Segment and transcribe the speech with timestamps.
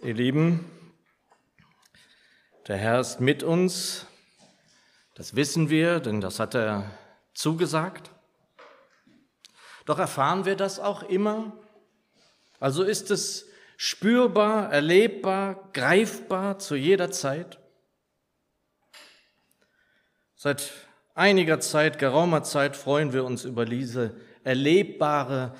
[0.00, 0.64] Ihr Lieben,
[2.68, 4.06] der Herr ist mit uns,
[5.16, 6.88] das wissen wir, denn das hat er
[7.34, 8.12] zugesagt.
[9.86, 11.52] Doch erfahren wir das auch immer?
[12.60, 17.58] Also ist es spürbar, erlebbar, greifbar zu jeder Zeit?
[20.36, 20.70] Seit
[21.14, 25.56] einiger Zeit, geraumer Zeit freuen wir uns über diese erlebbare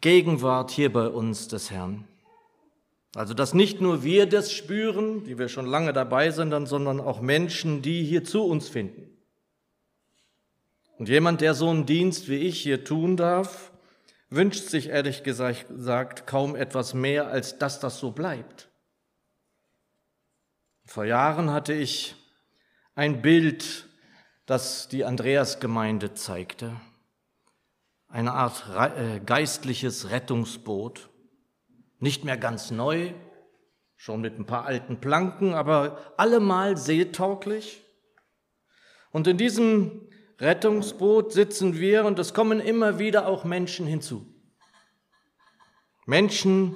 [0.00, 2.08] Gegenwart hier bei uns des Herrn.
[3.14, 7.20] Also, dass nicht nur wir das spüren, die wir schon lange dabei sind, sondern auch
[7.20, 9.12] Menschen, die hier zu uns finden.
[10.98, 13.72] Und jemand, der so einen Dienst wie ich hier tun darf,
[14.30, 18.70] wünscht sich ehrlich gesagt kaum etwas mehr, als dass das so bleibt.
[20.86, 22.16] Vor Jahren hatte ich
[22.94, 23.88] ein Bild,
[24.46, 26.80] das die Andreasgemeinde zeigte.
[28.08, 28.64] Eine Art
[28.96, 31.08] äh, geistliches Rettungsboot.
[32.02, 33.12] Nicht mehr ganz neu,
[33.94, 37.80] schon mit ein paar alten Planken, aber allemal seetauglich.
[39.12, 40.08] Und in diesem
[40.40, 44.26] Rettungsboot sitzen wir und es kommen immer wieder auch Menschen hinzu.
[46.04, 46.74] Menschen,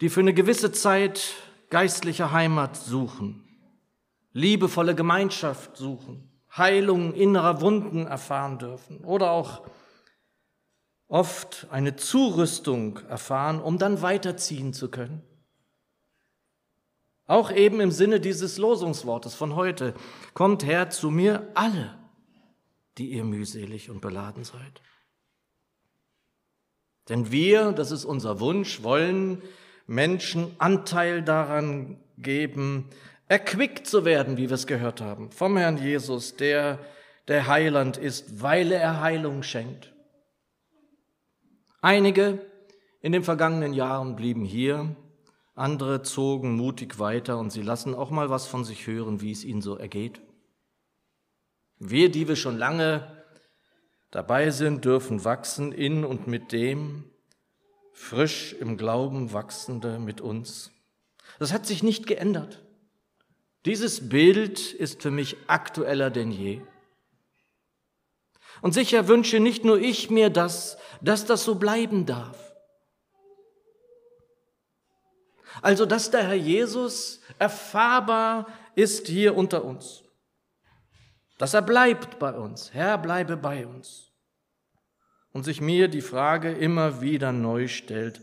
[0.00, 1.34] die für eine gewisse Zeit
[1.68, 3.42] geistliche Heimat suchen,
[4.32, 9.66] liebevolle Gemeinschaft suchen, Heilung innerer Wunden erfahren dürfen oder auch
[11.10, 15.22] oft eine Zurüstung erfahren, um dann weiterziehen zu können.
[17.26, 19.94] Auch eben im Sinne dieses Losungswortes von heute,
[20.34, 21.98] kommt her zu mir alle,
[22.96, 24.80] die ihr mühselig und beladen seid.
[27.08, 29.42] Denn wir, das ist unser Wunsch, wollen
[29.86, 32.88] Menschen Anteil daran geben,
[33.26, 36.78] erquickt zu werden, wie wir es gehört haben, vom Herrn Jesus, der
[37.28, 39.92] der Heiland ist, weil er Heilung schenkt.
[41.80, 42.44] Einige
[43.00, 44.94] in den vergangenen Jahren blieben hier,
[45.54, 49.44] andere zogen mutig weiter und sie lassen auch mal was von sich hören, wie es
[49.44, 50.20] ihnen so ergeht.
[51.78, 53.24] Wir, die wir schon lange
[54.10, 57.04] dabei sind, dürfen wachsen in und mit dem,
[57.92, 60.72] frisch im Glauben wachsende mit uns.
[61.38, 62.62] Das hat sich nicht geändert.
[63.64, 66.60] Dieses Bild ist für mich aktueller denn je.
[68.62, 72.50] Und sicher wünsche nicht nur ich mir das, dass das so bleiben darf.
[75.62, 80.02] Also, dass der Herr Jesus erfahrbar ist hier unter uns.
[81.38, 82.72] Dass er bleibt bei uns.
[82.72, 84.12] Herr, bleibe bei uns.
[85.32, 88.20] Und sich mir die Frage immer wieder neu stellt,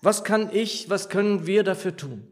[0.00, 2.30] was kann ich, was können wir dafür tun?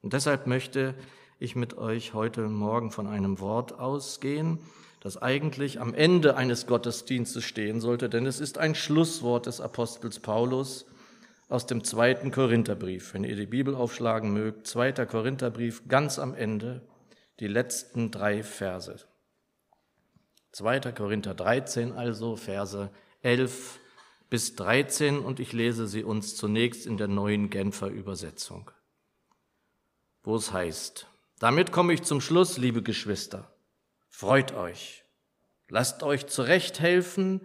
[0.00, 0.94] Und deshalb möchte
[1.38, 4.58] ich mit euch heute Morgen von einem Wort ausgehen,
[5.06, 10.18] das eigentlich am Ende eines Gottesdienstes stehen sollte, denn es ist ein Schlusswort des Apostels
[10.18, 10.84] Paulus
[11.48, 13.14] aus dem zweiten Korintherbrief.
[13.14, 16.82] Wenn ihr die Bibel aufschlagen mögt, zweiter Korintherbrief, ganz am Ende,
[17.38, 18.96] die letzten drei Verse.
[20.50, 20.80] 2.
[20.90, 22.90] Korinther 13 also, Verse
[23.22, 23.78] 11
[24.28, 28.72] bis 13 und ich lese sie uns zunächst in der neuen Genfer Übersetzung,
[30.24, 31.06] wo es heißt,
[31.38, 33.55] damit komme ich zum Schluss, liebe Geschwister.
[34.18, 35.04] Freut euch,
[35.68, 37.42] lasst euch zurechthelfen,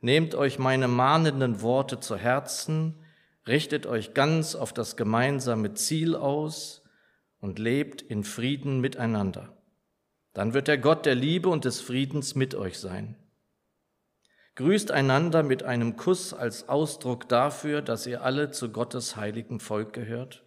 [0.00, 2.98] nehmt euch meine mahnenden Worte zu Herzen,
[3.46, 6.82] richtet euch ganz auf das gemeinsame Ziel aus
[7.38, 9.56] und lebt in Frieden miteinander.
[10.32, 13.14] Dann wird der Gott der Liebe und des Friedens mit euch sein.
[14.56, 19.92] Grüßt einander mit einem Kuss als Ausdruck dafür, dass ihr alle zu Gottes heiligen Volk
[19.92, 20.44] gehört.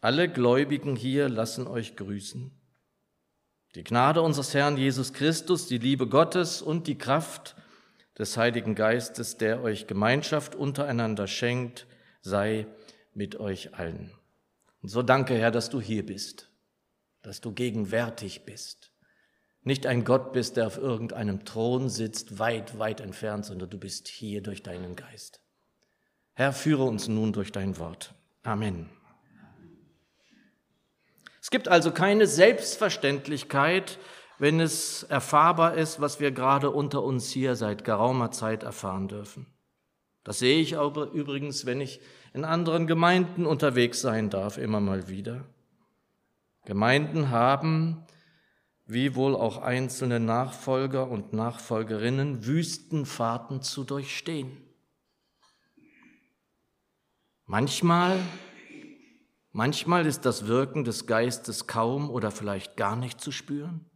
[0.00, 2.60] Alle Gläubigen hier lassen euch grüßen.
[3.74, 7.56] Die Gnade unseres Herrn Jesus Christus, die Liebe Gottes und die Kraft
[8.16, 11.86] des Heiligen Geistes, der euch Gemeinschaft untereinander schenkt,
[12.22, 12.66] sei
[13.14, 14.12] mit euch allen.
[14.80, 16.50] Und so danke, Herr, dass du hier bist,
[17.22, 18.92] dass du gegenwärtig bist.
[19.62, 24.08] Nicht ein Gott bist, der auf irgendeinem Thron sitzt, weit, weit entfernt, sondern du bist
[24.08, 25.40] hier durch deinen Geist.
[26.34, 28.14] Herr, führe uns nun durch dein Wort.
[28.42, 28.90] Amen.
[31.44, 33.98] Es gibt also keine Selbstverständlichkeit,
[34.38, 39.44] wenn es erfahrbar ist, was wir gerade unter uns hier seit geraumer Zeit erfahren dürfen.
[40.22, 42.00] Das sehe ich aber übrigens, wenn ich
[42.32, 45.44] in anderen Gemeinden unterwegs sein darf, immer mal wieder.
[46.64, 48.06] Gemeinden haben,
[48.86, 54.56] wie wohl auch einzelne Nachfolger und Nachfolgerinnen, Wüstenfahrten zu durchstehen.
[57.44, 58.18] Manchmal
[59.56, 63.88] Manchmal ist das Wirken des Geistes kaum oder vielleicht gar nicht zu spüren.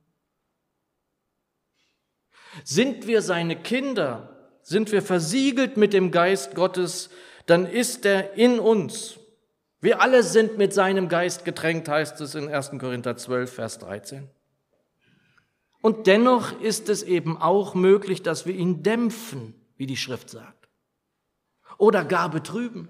[2.62, 7.10] Sind wir seine Kinder, sind wir versiegelt mit dem Geist Gottes,
[7.46, 9.18] dann ist er in uns
[9.80, 12.72] Wir alle sind mit seinem Geist getränkt, heißt es in 1.
[12.78, 14.30] Korinther 12, Vers 13.
[15.82, 20.68] Und dennoch ist es eben auch möglich, dass wir ihn dämpfen, wie die Schrift sagt,
[21.78, 22.88] oder gar betrüben.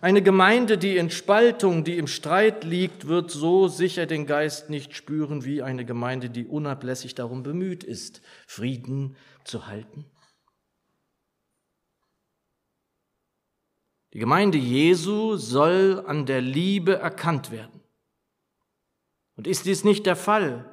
[0.00, 4.94] Eine Gemeinde, die in Spaltung, die im Streit liegt, wird so sicher den Geist nicht
[4.94, 10.04] spüren wie eine Gemeinde, die unablässig darum bemüht ist, Frieden zu halten.
[14.12, 17.80] Die Gemeinde Jesu soll an der Liebe erkannt werden.
[19.36, 20.70] Und ist dies nicht der Fall,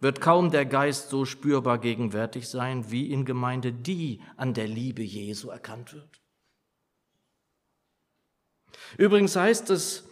[0.00, 5.02] wird kaum der Geist so spürbar gegenwärtig sein wie in Gemeinde, die an der Liebe
[5.02, 6.21] Jesu erkannt wird.
[8.98, 10.08] Übrigens heißt es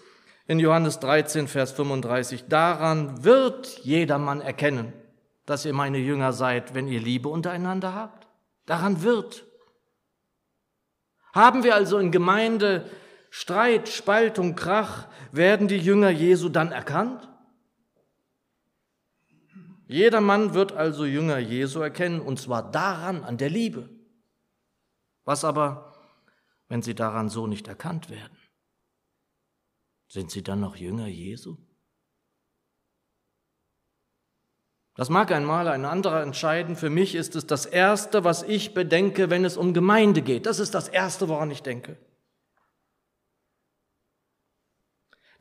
[0.47, 4.93] in Johannes 13, Vers 35, daran wird jedermann erkennen,
[5.47, 8.27] dass ihr meine Jünger seid, wenn ihr Liebe untereinander habt.
[8.67, 9.47] Daran wird.
[11.33, 12.89] Haben wir also in Gemeinde
[13.31, 17.29] Streit, Spaltung, Krach, werden die Jünger Jesu dann erkannt?
[19.87, 23.89] Jedermann wird also Jünger Jesu erkennen, und zwar daran, an der Liebe.
[25.25, 25.95] Was aber,
[26.69, 28.37] wenn sie daran so nicht erkannt werden?
[30.11, 31.57] Sind sie dann noch Jünger Jesu?
[34.97, 36.75] Das mag einmal ein anderer entscheiden.
[36.75, 40.47] Für mich ist es das Erste, was ich bedenke, wenn es um Gemeinde geht.
[40.47, 41.97] Das ist das Erste, woran ich denke.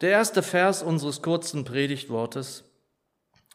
[0.02, 2.64] Der erste Vers unseres kurzen Predigtwortes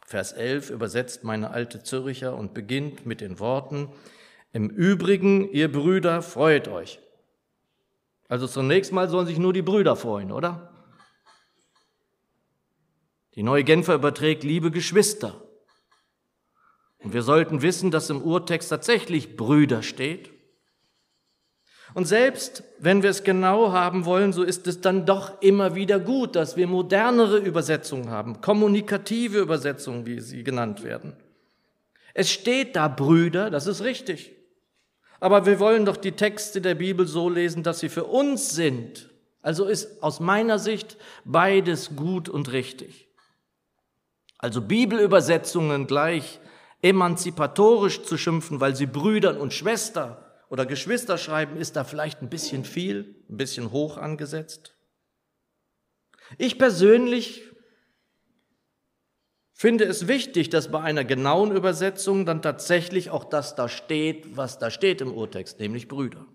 [0.05, 3.89] Vers 11 übersetzt meine alte Zürcher und beginnt mit den Worten,
[4.51, 6.99] im Übrigen, ihr Brüder, freut euch.
[8.27, 10.74] Also zunächst mal sollen sich nur die Brüder freuen, oder?
[13.35, 15.41] Die neue Genfer überträgt, liebe Geschwister.
[16.99, 20.31] Und wir sollten wissen, dass im Urtext tatsächlich Brüder steht.
[21.93, 25.99] Und selbst wenn wir es genau haben wollen, so ist es dann doch immer wieder
[25.99, 31.15] gut, dass wir modernere Übersetzungen haben, kommunikative Übersetzungen, wie sie genannt werden.
[32.13, 34.31] Es steht da Brüder, das ist richtig.
[35.19, 39.09] Aber wir wollen doch die Texte der Bibel so lesen, dass sie für uns sind.
[39.41, 43.04] Also ist aus meiner Sicht beides gut und richtig.
[44.45, 46.39] Also Bibelübersetzungen gleich
[46.83, 50.17] emanzipatorisch zu schimpfen, weil sie Brüdern und Schwestern
[50.49, 54.75] oder Geschwister schreiben, ist da vielleicht ein bisschen viel, ein bisschen hoch angesetzt.
[56.37, 57.41] Ich persönlich
[59.51, 64.59] finde es wichtig, dass bei einer genauen Übersetzung dann tatsächlich auch das da steht, was
[64.59, 66.27] da steht im Urtext, nämlich Brüder.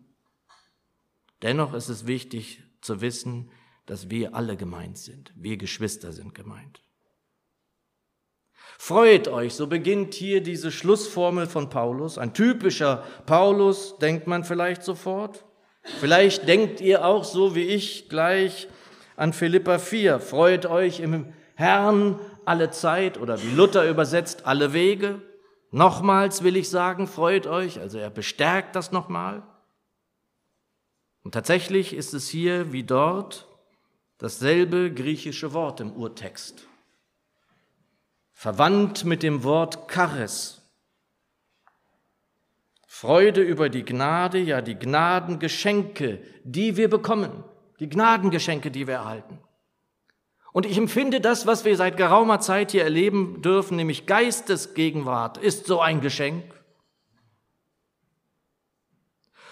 [1.42, 3.52] Dennoch ist es wichtig zu wissen,
[3.86, 5.32] dass wir alle gemeint sind.
[5.36, 6.82] Wir Geschwister sind gemeint.
[8.82, 12.17] Freut euch, so beginnt hier diese Schlussformel von Paulus.
[12.17, 15.44] Ein typischer Paulus, denkt man vielleicht sofort.
[15.82, 18.69] Vielleicht denkt ihr auch so wie ich gleich
[19.17, 20.19] an Philippa 4.
[20.19, 25.21] Freut euch im Herrn alle Zeit oder wie Luther übersetzt, alle Wege.
[25.71, 27.81] Nochmals will ich sagen, freut euch.
[27.81, 29.43] Also er bestärkt das nochmal.
[31.23, 33.47] Und tatsächlich ist es hier wie dort
[34.17, 36.67] dasselbe griechische Wort im Urtext
[38.40, 40.62] verwandt mit dem Wort Charis.
[42.87, 47.44] Freude über die Gnade, ja die Gnadengeschenke, die wir bekommen,
[47.81, 49.38] die Gnadengeschenke, die wir erhalten.
[50.53, 55.67] Und ich empfinde das, was wir seit geraumer Zeit hier erleben dürfen, nämlich Geistesgegenwart, ist
[55.67, 56.44] so ein Geschenk.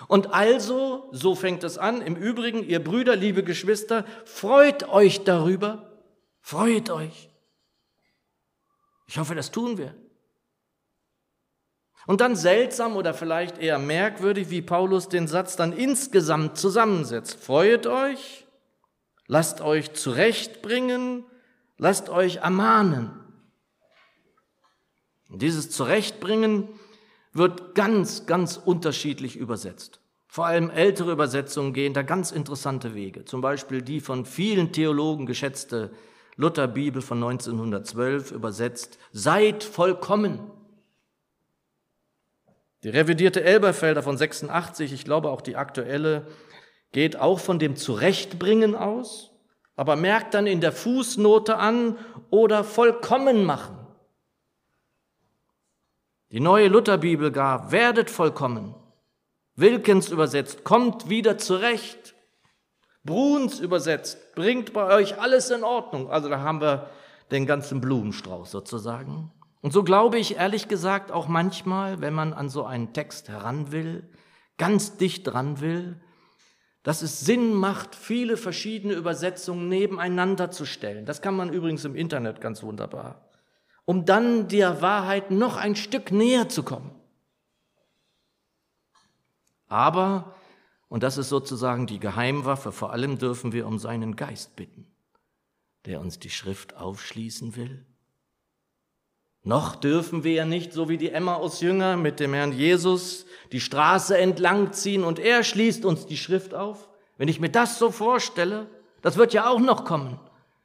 [0.06, 6.00] Und also, so fängt es an, im Übrigen, ihr Brüder, liebe Geschwister, freut euch darüber,
[6.40, 7.27] freut euch.
[9.08, 9.94] Ich hoffe, das tun wir.
[12.06, 17.42] Und dann seltsam oder vielleicht eher merkwürdig, wie Paulus den Satz dann insgesamt zusammensetzt.
[17.42, 18.46] Freut euch,
[19.26, 21.24] lasst euch zurechtbringen,
[21.78, 23.10] lasst euch ermahnen.
[25.30, 26.68] Und dieses Zurechtbringen
[27.32, 30.00] wird ganz, ganz unterschiedlich übersetzt.
[30.26, 33.24] Vor allem ältere Übersetzungen gehen da ganz interessante Wege.
[33.24, 35.90] Zum Beispiel die von vielen Theologen geschätzte
[36.38, 40.38] Lutherbibel von 1912 übersetzt, seid vollkommen.
[42.84, 46.28] Die revidierte Elberfelder von 86, ich glaube auch die aktuelle,
[46.92, 49.32] geht auch von dem Zurechtbringen aus,
[49.74, 51.98] aber merkt dann in der Fußnote an
[52.30, 53.76] oder vollkommen machen.
[56.30, 58.76] Die neue Lutherbibel gar, werdet vollkommen.
[59.56, 62.14] Wilkins übersetzt, kommt wieder zurecht.
[63.08, 66.10] Bruns übersetzt, bringt bei euch alles in Ordnung.
[66.10, 66.90] Also da haben wir
[67.30, 69.32] den ganzen Blumenstrauß sozusagen.
[69.62, 73.72] Und so glaube ich ehrlich gesagt auch manchmal, wenn man an so einen Text heran
[73.72, 74.08] will,
[74.58, 76.00] ganz dicht dran will,
[76.82, 81.06] dass es Sinn macht, viele verschiedene Übersetzungen nebeneinander zu stellen.
[81.06, 83.28] Das kann man übrigens im Internet ganz wunderbar,
[83.84, 86.94] um dann der Wahrheit noch ein Stück näher zu kommen.
[89.66, 90.34] Aber,
[90.88, 94.86] und das ist sozusagen die Geheimwaffe, vor allem dürfen wir um seinen Geist bitten,
[95.84, 97.84] der uns die Schrift aufschließen will.
[99.44, 104.16] Noch dürfen wir ja nicht, so wie die Emmaus-Jünger mit dem Herrn Jesus, die Straße
[104.16, 106.88] entlang ziehen und er schließt uns die Schrift auf.
[107.16, 108.66] Wenn ich mir das so vorstelle,
[109.02, 110.18] das wird ja auch noch kommen,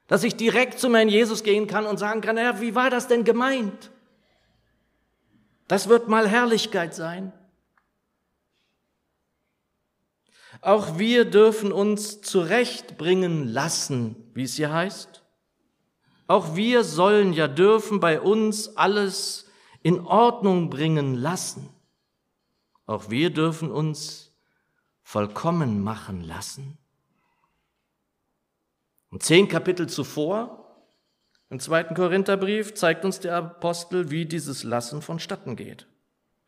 [0.08, 3.08] dass ich direkt zu Herrn Jesus gehen kann und sagen kann, Herr, wie war das
[3.08, 3.92] denn gemeint?
[5.68, 7.32] Das wird mal Herrlichkeit sein.
[10.64, 15.22] Auch wir dürfen uns zurechtbringen lassen, wie es hier heißt.
[16.28, 19.52] Auch wir sollen ja dürfen bei uns alles
[19.82, 21.70] in Ordnung bringen lassen.
[22.86, 24.34] Auch wir dürfen uns
[25.02, 26.78] vollkommen machen lassen.
[29.10, 30.82] Und zehn Kapitel zuvor,
[31.50, 35.88] im zweiten Korintherbrief, zeigt uns der Apostel, wie dieses Lassen vonstatten geht.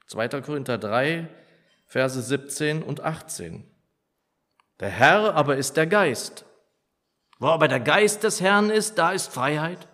[0.08, 0.30] 2.
[0.42, 1.28] Korinther 3,
[1.86, 3.75] Verse 17 und 18.
[4.80, 6.46] Der Herr aber ist der Geist.
[7.40, 9.88] Wo aber der Geist des Herrn ist, da ist Freiheit.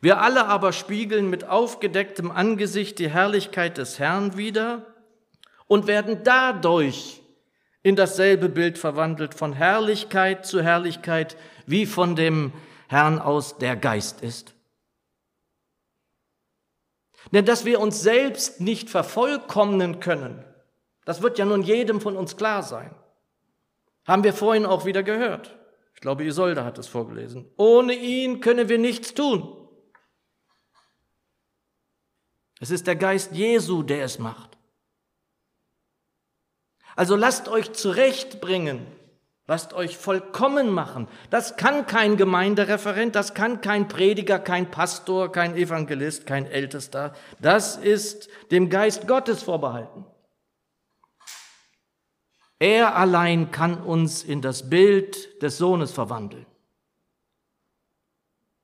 [0.00, 4.86] Wir alle aber spiegeln mit aufgedecktem Angesicht die Herrlichkeit des Herrn wider
[5.66, 7.22] und werden dadurch
[7.82, 12.52] in dasselbe Bild verwandelt, von Herrlichkeit zu Herrlichkeit, wie von dem
[12.88, 14.54] Herrn aus der Geist ist.
[17.32, 20.44] Denn dass wir uns selbst nicht vervollkommnen können,
[21.04, 22.94] das wird ja nun jedem von uns klar sein.
[24.08, 25.54] Haben wir vorhin auch wieder gehört.
[25.94, 27.44] Ich glaube, Isolde hat es vorgelesen.
[27.58, 29.54] Ohne ihn können wir nichts tun.
[32.58, 34.56] Es ist der Geist Jesu, der es macht.
[36.96, 38.86] Also lasst euch zurechtbringen,
[39.46, 41.06] lasst euch vollkommen machen.
[41.30, 47.14] Das kann kein Gemeindereferent, das kann kein Prediger, kein Pastor, kein Evangelist, kein Ältester.
[47.40, 50.04] Das ist dem Geist Gottes vorbehalten.
[52.58, 56.46] Er allein kann uns in das Bild des Sohnes verwandeln,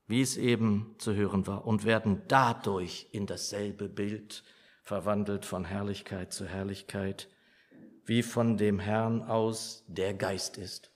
[0.07, 4.43] wie es eben zu hören war, und werden dadurch in dasselbe Bild
[4.83, 7.29] verwandelt von Herrlichkeit zu Herrlichkeit,
[8.05, 10.91] wie von dem Herrn aus der Geist ist.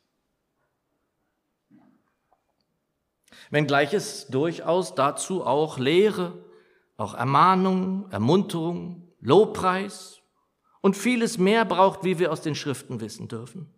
[3.49, 6.43] Wenngleich es durchaus dazu auch Lehre,
[6.97, 10.18] auch Ermahnung, Ermunterung, Lobpreis
[10.81, 13.73] und vieles mehr braucht, wie wir aus den Schriften wissen dürfen.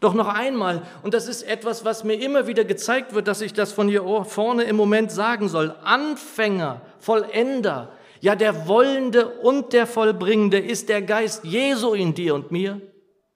[0.00, 3.52] Doch noch einmal, und das ist etwas, was mir immer wieder gezeigt wird, dass ich
[3.52, 9.86] das von hier vorne im Moment sagen soll, Anfänger, Vollender, ja, der Wollende und der
[9.86, 12.80] Vollbringende ist der Geist Jesu in dir und mir.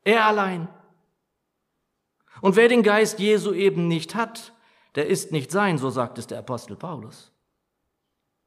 [0.05, 0.69] Er allein.
[2.43, 4.53] Und wer den Geist Jesu eben nicht hat,
[4.95, 7.33] der ist nicht sein, so sagt es der Apostel Paulus.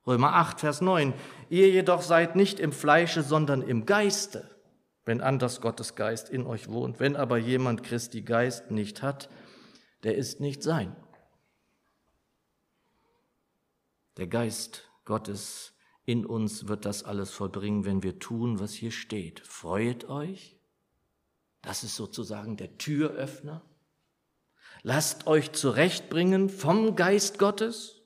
[0.08, 1.14] Römer 8, Vers 9.
[1.50, 4.50] Ihr jedoch seid nicht im Fleische, sondern im Geiste,
[5.04, 7.02] wenn anders Gottes Geist in euch wohnt.
[7.02, 9.30] Wenn aber jemand Christi Geist nicht hat,
[10.04, 10.96] der ist nicht sein.
[14.16, 15.74] Der Geist Gottes
[16.06, 19.42] in uns wird das alles vollbringen, wenn wir tun, was hier steht.
[19.42, 20.58] Freut euch.
[21.62, 23.62] Das ist sozusagen der Türöffner.
[24.84, 27.97] Lasst euch zurechtbringen vom Geist Gottes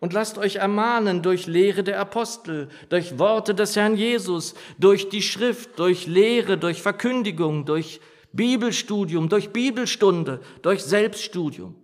[0.00, 5.22] und lasst euch ermahnen durch Lehre der Apostel, durch Worte des Herrn Jesus, durch die
[5.22, 8.00] Schrift, durch Lehre, durch Verkündigung, durch
[8.32, 11.76] Bibelstudium, durch Bibelstunde, durch Selbststudium.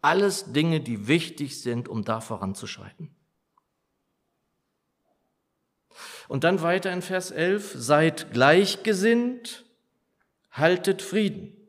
[0.00, 3.14] Alles Dinge, die wichtig sind, um da voranzuschreiten.
[6.28, 9.64] Und dann weiter in Vers 11, seid gleichgesinnt,
[10.50, 11.61] haltet Frieden.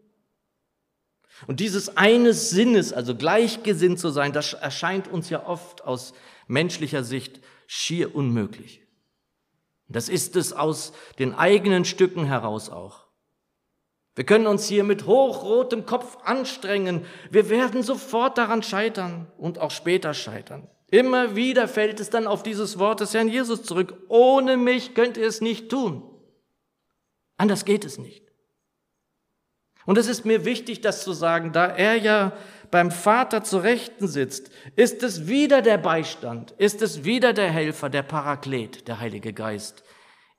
[1.47, 6.13] Und dieses eines Sinnes, also gleichgesinnt zu sein, das erscheint uns ja oft aus
[6.47, 8.81] menschlicher Sicht schier unmöglich.
[9.87, 13.03] Das ist es aus den eigenen Stücken heraus auch.
[14.15, 17.05] Wir können uns hier mit hochrotem Kopf anstrengen.
[17.31, 20.69] Wir werden sofort daran scheitern und auch später scheitern.
[20.91, 23.97] Immer wieder fällt es dann auf dieses Wort des Herrn Jesus zurück.
[24.09, 26.03] Ohne mich könnt ihr es nicht tun.
[27.37, 28.22] Anders geht es nicht.
[29.85, 32.33] Und es ist mir wichtig, das zu sagen, da er ja
[32.71, 37.89] beim Vater zu Rechten sitzt, ist es wieder der Beistand, ist es wieder der Helfer,
[37.89, 39.83] der Paraklet, der Heilige Geist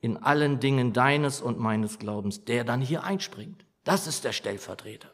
[0.00, 3.64] in allen Dingen deines und meines Glaubens, der dann hier einspringt.
[3.84, 5.10] Das ist der Stellvertreter.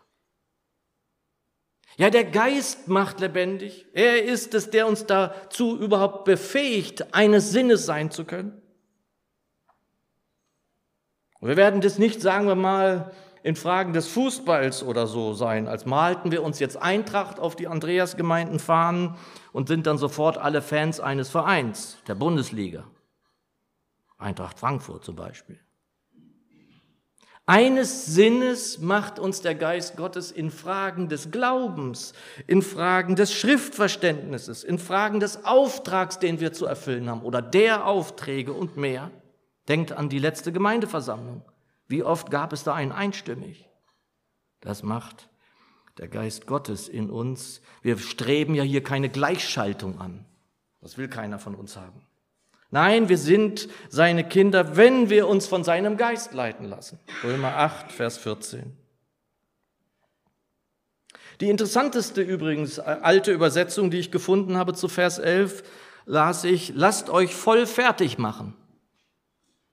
[1.97, 3.87] Ja, der Geist macht lebendig.
[3.93, 8.63] Er ist es, der uns dazu überhaupt befähigt, eines Sinnes sein zu können.
[11.41, 15.67] Und wir werden das nicht, sagen wir mal, in Fragen des Fußballs oder so sein,
[15.67, 19.17] als malten wir uns jetzt Eintracht auf die Andreasgemeinden fahren
[19.53, 22.85] und sind dann sofort alle Fans eines Vereins, der Bundesliga.
[24.19, 25.59] Eintracht Frankfurt zum Beispiel.
[27.47, 32.13] Eines Sinnes macht uns der Geist Gottes in Fragen des Glaubens,
[32.47, 37.87] in Fragen des Schriftverständnisses, in Fragen des Auftrags, den wir zu erfüllen haben oder der
[37.87, 39.11] Aufträge und mehr.
[39.67, 41.43] Denkt an die letzte Gemeindeversammlung.
[41.91, 43.69] Wie oft gab es da ein einstimmig?
[44.61, 45.29] Das macht
[45.99, 47.61] der Geist Gottes in uns.
[47.83, 50.25] Wir streben ja hier keine Gleichschaltung an.
[50.81, 52.07] Das will keiner von uns haben.
[52.71, 57.01] Nein, wir sind seine Kinder, wenn wir uns von seinem Geist leiten lassen.
[57.25, 58.77] Römer 8, Vers 14.
[61.41, 65.65] Die interessanteste übrigens äh, alte Übersetzung, die ich gefunden habe zu Vers 11,
[66.07, 68.55] las ich, lasst euch voll fertig machen.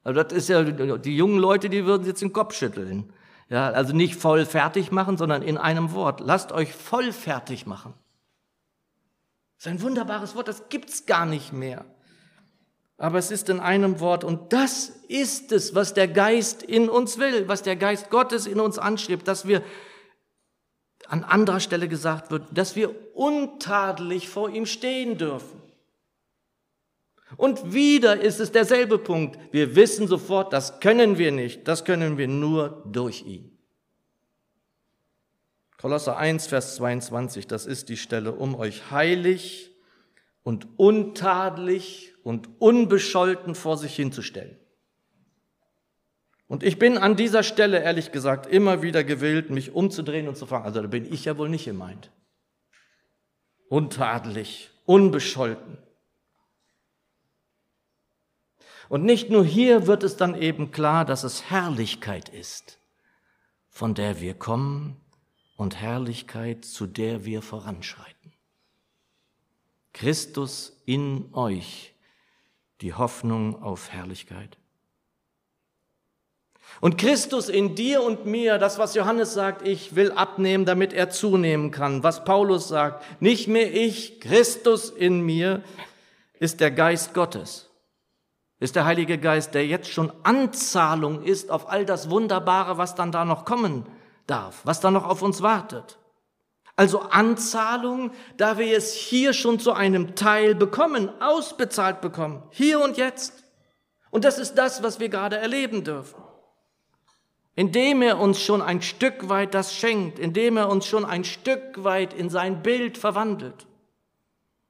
[0.07, 3.11] Also das ist ja, die jungen Leute, die würden jetzt den Kopf schütteln.
[3.49, 6.19] Ja, also nicht voll fertig machen, sondern in einem Wort.
[6.19, 7.93] Lasst euch voll fertig machen.
[9.57, 11.85] Das ist ein wunderbares Wort, das gibt's gar nicht mehr
[12.97, 14.23] aber es ist in einem Wort.
[14.23, 18.59] Und das ist es, was der Geist in uns will, was der Geist Gottes in
[18.59, 19.61] uns anschreibt, dass wir
[21.07, 25.61] an anderer Stelle gesagt wird, dass wir untadelig vor ihm stehen dürfen.
[27.37, 29.39] Und wieder ist es derselbe Punkt.
[29.51, 33.57] Wir wissen sofort, das können wir nicht, das können wir nur durch ihn.
[35.77, 39.71] Kolosser 1, Vers 22, das ist die Stelle, um euch heilig
[40.41, 44.57] und untadelig und unbescholten vor sich hinzustellen.
[46.47, 50.47] Und ich bin an dieser Stelle, ehrlich gesagt, immer wieder gewillt, mich umzudrehen und zu
[50.47, 52.09] fragen, also da bin ich ja wohl nicht gemeint.
[53.69, 55.77] Untadelig, unbescholten.
[58.89, 62.79] Und nicht nur hier wird es dann eben klar, dass es Herrlichkeit ist,
[63.69, 64.97] von der wir kommen
[65.57, 68.33] und Herrlichkeit, zu der wir voranschreiten.
[69.93, 71.93] Christus in euch,
[72.81, 74.57] die Hoffnung auf Herrlichkeit.
[76.79, 81.09] Und Christus in dir und mir, das was Johannes sagt, ich will abnehmen, damit er
[81.09, 82.03] zunehmen kann.
[82.03, 85.63] Was Paulus sagt, nicht mehr ich, Christus in mir,
[86.39, 87.66] ist der Geist Gottes.
[88.59, 93.11] Ist der Heilige Geist, der jetzt schon Anzahlung ist auf all das Wunderbare, was dann
[93.11, 93.85] da noch kommen
[94.25, 95.99] darf, was da noch auf uns wartet.
[96.75, 102.97] Also Anzahlung, da wir es hier schon zu einem Teil bekommen, ausbezahlt bekommen, hier und
[102.97, 103.43] jetzt.
[104.11, 106.21] Und das ist das, was wir gerade erleben dürfen.
[107.55, 111.83] Indem er uns schon ein Stück weit das schenkt, indem er uns schon ein Stück
[111.83, 113.65] weit in sein Bild verwandelt,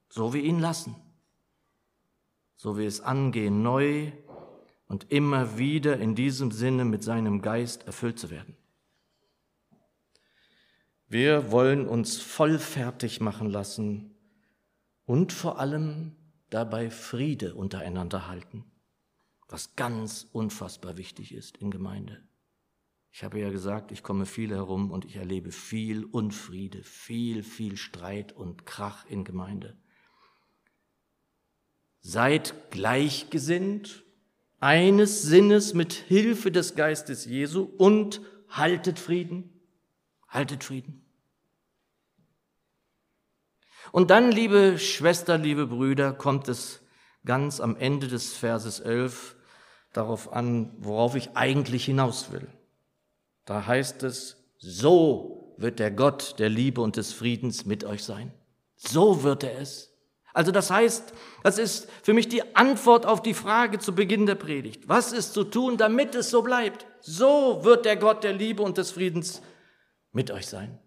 [0.07, 0.95] so wir ihn lassen,
[2.57, 4.11] so wir es angehen, neu
[4.87, 8.57] und immer wieder in diesem Sinne mit seinem Geist erfüllt zu werden.
[11.07, 14.13] Wir wollen uns vollfertig machen lassen
[15.05, 16.15] und vor allem
[16.49, 18.65] dabei Friede untereinander halten,
[19.47, 22.21] was ganz unfassbar wichtig ist in Gemeinde.
[23.11, 27.77] Ich habe ja gesagt, ich komme viel herum und ich erlebe viel Unfriede, viel, viel
[27.77, 29.77] Streit und Krach in Gemeinde.
[32.01, 34.03] Seid gleichgesinnt,
[34.59, 39.57] eines Sinnes mit Hilfe des Geistes Jesu und haltet Frieden
[40.29, 41.05] Haltet Frieden.
[43.91, 46.81] Und dann, liebe Schwester, liebe Brüder, kommt es
[47.23, 49.35] ganz am Ende des Verses 11
[49.93, 52.47] darauf an, worauf ich eigentlich hinaus will.
[53.45, 58.33] Da heißt es, so wird der Gott der Liebe und des Friedens mit euch sein.
[58.75, 59.93] So wird er es.
[60.37, 64.35] Also das heißt, das ist für mich die Antwort auf die Frage zu Beginn der
[64.35, 64.87] Predigt.
[64.87, 66.85] Was ist zu tun, damit es so bleibt?
[67.01, 69.41] So wird der Gott der Liebe und des Friedens
[70.11, 70.77] mit euch sein.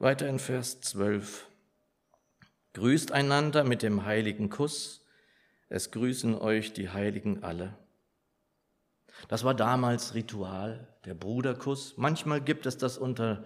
[0.00, 1.46] Weiter in Vers 12.
[2.72, 5.06] Grüßt einander mit dem heiligen Kuss.
[5.68, 7.78] Es grüßen euch die Heiligen alle.
[9.28, 11.94] Das war damals Ritual, der Bruderkuss.
[11.98, 13.44] Manchmal gibt es das unter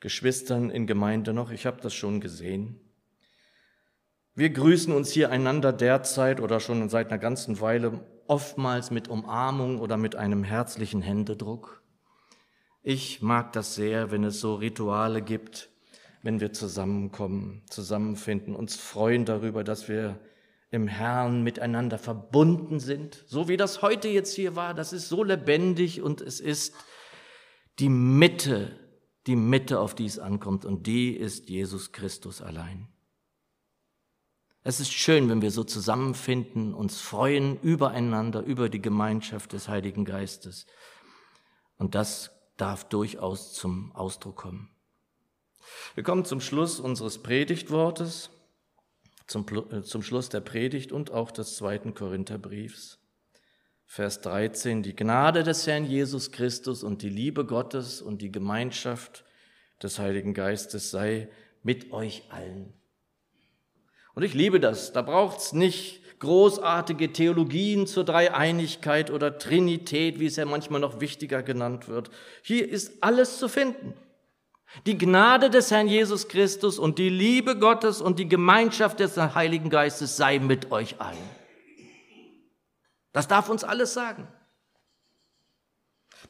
[0.00, 1.50] Geschwistern in Gemeinde noch.
[1.50, 2.80] Ich habe das schon gesehen.
[4.34, 9.80] Wir grüßen uns hier einander derzeit oder schon seit einer ganzen Weile oftmals mit Umarmung
[9.80, 11.82] oder mit einem herzlichen Händedruck.
[12.82, 15.70] Ich mag das sehr, wenn es so Rituale gibt,
[16.22, 20.18] wenn wir zusammenkommen, zusammenfinden, uns freuen darüber, dass wir
[20.70, 24.74] im Herrn miteinander verbunden sind, so wie das heute jetzt hier war.
[24.74, 26.74] Das ist so lebendig und es ist
[27.78, 28.78] die Mitte,
[29.26, 32.88] die Mitte, auf die es ankommt und die ist Jesus Christus allein.
[34.62, 40.04] Es ist schön, wenn wir so zusammenfinden, uns freuen übereinander, über die Gemeinschaft des Heiligen
[40.04, 40.66] Geistes.
[41.78, 44.70] Und das darf durchaus zum Ausdruck kommen.
[45.94, 48.30] Wir kommen zum Schluss unseres Predigtwortes,
[49.26, 52.98] zum, äh, zum Schluss der Predigt und auch des zweiten Korintherbriefs.
[53.86, 59.24] Vers 13, die Gnade des Herrn Jesus Christus und die Liebe Gottes und die Gemeinschaft
[59.82, 61.28] des Heiligen Geistes sei
[61.62, 62.72] mit euch allen.
[64.14, 64.92] Und ich liebe das.
[64.92, 71.42] Da braucht's nicht großartige Theologien zur Dreieinigkeit oder Trinität, wie es ja manchmal noch wichtiger
[71.42, 72.10] genannt wird.
[72.42, 73.94] Hier ist alles zu finden.
[74.86, 79.70] Die Gnade des Herrn Jesus Christus und die Liebe Gottes und die Gemeinschaft des Heiligen
[79.70, 81.45] Geistes sei mit euch allen.
[83.16, 84.28] Das darf uns alles sagen.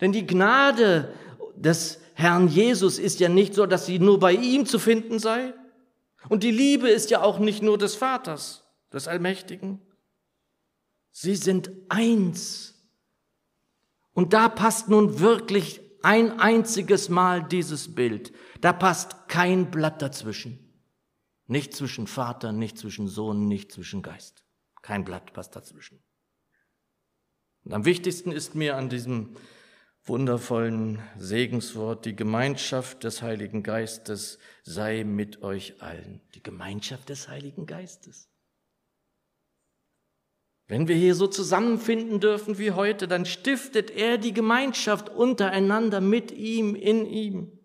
[0.00, 1.12] Denn die Gnade
[1.56, 5.52] des Herrn Jesus ist ja nicht so, dass sie nur bei ihm zu finden sei.
[6.28, 9.80] Und die Liebe ist ja auch nicht nur des Vaters, des Allmächtigen.
[11.10, 12.74] Sie sind eins.
[14.12, 18.32] Und da passt nun wirklich ein einziges Mal dieses Bild.
[18.60, 20.72] Da passt kein Blatt dazwischen.
[21.48, 24.44] Nicht zwischen Vater, nicht zwischen Sohn, nicht zwischen Geist.
[24.82, 26.05] Kein Blatt passt dazwischen.
[27.66, 29.30] Und am wichtigsten ist mir an diesem
[30.04, 36.20] wundervollen Segenswort, die Gemeinschaft des Heiligen Geistes sei mit euch allen.
[36.36, 38.28] Die Gemeinschaft des Heiligen Geistes.
[40.68, 46.30] Wenn wir hier so zusammenfinden dürfen wie heute, dann stiftet er die Gemeinschaft untereinander mit
[46.30, 47.58] ihm, in ihm.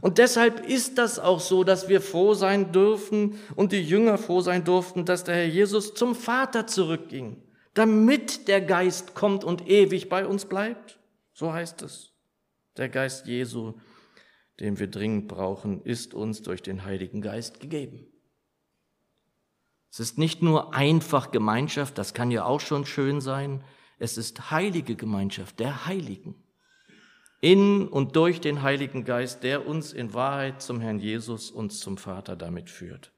[0.00, 4.40] Und deshalb ist das auch so, dass wir froh sein dürfen und die Jünger froh
[4.40, 7.42] sein durften, dass der Herr Jesus zum Vater zurückging,
[7.76, 10.98] damit der Geist kommt und ewig bei uns bleibt.
[11.34, 12.12] So heißt es.
[12.78, 13.74] Der Geist Jesu,
[14.60, 18.06] den wir dringend brauchen, ist uns durch den Heiligen Geist gegeben.
[19.90, 23.62] Es ist nicht nur einfach Gemeinschaft, das kann ja auch schon schön sein,
[23.98, 26.34] es ist heilige Gemeinschaft der Heiligen.
[27.42, 31.98] In und durch den Heiligen Geist, der uns in Wahrheit zum Herrn Jesus, und zum
[31.98, 33.12] Vater damit führt.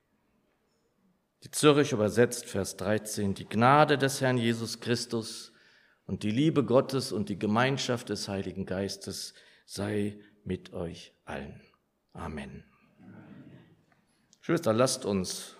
[1.44, 5.52] Die Zürich übersetzt Vers 13, die Gnade des Herrn Jesus Christus
[6.06, 11.60] und die Liebe Gottes und die Gemeinschaft des Heiligen Geistes sei mit euch allen.
[12.12, 12.64] Amen.
[14.40, 15.54] Schwester, lasst uns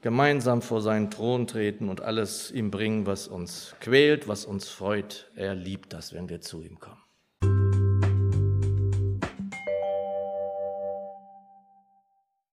[0.00, 5.30] gemeinsam vor seinen Thron treten und alles ihm bringen, was uns quält, was uns freut.
[5.36, 7.03] Er liebt das, wenn wir zu ihm kommen.